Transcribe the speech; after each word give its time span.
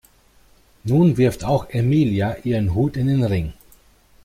Nun 0.83 1.15
wirft 1.17 1.43
auch 1.43 1.69
Emilia 1.69 2.35
ihren 2.43 2.73
Hut 2.73 2.97
in 2.97 3.05
den 3.05 3.23
Ring. 3.23 3.53